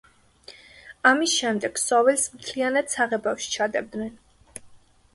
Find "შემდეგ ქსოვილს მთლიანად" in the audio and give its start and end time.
1.41-2.93